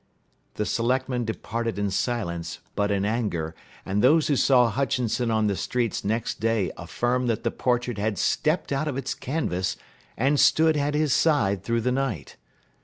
The 0.55 0.65
selectmen 0.65 1.25
departed 1.25 1.77
in 1.77 1.91
silence 1.91 2.57
but 2.75 2.89
in 2.89 3.05
anger, 3.05 3.53
and 3.85 4.01
those 4.01 4.29
who 4.29 4.35
saw 4.35 4.67
Hutchinson 4.67 5.29
on 5.29 5.45
the 5.45 5.55
streets 5.55 6.03
next 6.03 6.39
day 6.39 6.71
affirmed 6.75 7.29
that 7.29 7.43
the 7.43 7.51
portrait 7.51 7.99
had 7.99 8.17
stepped 8.17 8.71
out 8.71 8.87
of 8.87 8.97
its 8.97 9.13
canvas 9.13 9.77
and 10.17 10.39
stood 10.39 10.75
at 10.75 10.95
his 10.95 11.13
side 11.13 11.63
through 11.63 11.81
the 11.81 11.91
night. 11.91 12.35